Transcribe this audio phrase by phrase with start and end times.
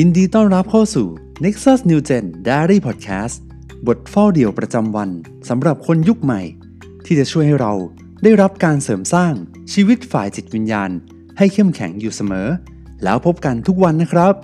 [0.00, 1.06] ยินดีต้อนรับเข้าสู่
[1.44, 3.36] Nexus New Gen Diary Podcast
[3.86, 5.10] บทเฝ้าเดี่ยวประจำวัน
[5.48, 6.40] สำหรับคนยุคใหม่
[7.04, 7.72] ที่จะช่วยให้เรา
[8.22, 9.32] ได้รับการเสริมสร้าง
[9.72, 10.90] ชีวิตฝ่ายจิตวิญญาณ
[11.38, 12.48] ให้เข้มแข็งอยู่เสมอ
[13.04, 14.34] แล้วพบกันทุกวันนะครับ